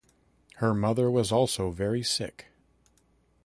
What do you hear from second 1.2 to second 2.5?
also very sick.